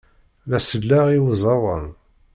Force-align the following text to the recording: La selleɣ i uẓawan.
La 0.49 0.59
selleɣ 0.61 1.05
i 1.15 1.19
uẓawan. 1.23 1.85